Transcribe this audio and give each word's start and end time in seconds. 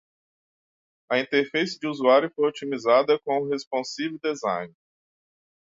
A 1.11 1.19
interface 1.23 1.77
de 1.79 1.85
usuário 1.87 2.31
foi 2.35 2.47
otimizada 2.49 3.19
com 3.19 3.47
Responsive 3.47 4.17
Design. 4.17 4.73